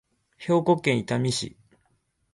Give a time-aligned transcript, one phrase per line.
[0.39, 1.55] 兵庫県伊丹市